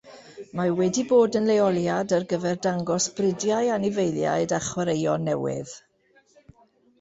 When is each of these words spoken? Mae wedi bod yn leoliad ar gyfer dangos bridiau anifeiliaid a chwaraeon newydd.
Mae 0.59 0.69
wedi 0.77 1.01
bod 1.09 1.35
yn 1.39 1.49
leoliad 1.49 2.15
ar 2.17 2.25
gyfer 2.31 2.57
dangos 2.67 3.07
bridiau 3.19 3.69
anifeiliaid 3.75 4.57
a 4.59 4.63
chwaraeon 4.71 5.29
newydd. 5.33 5.77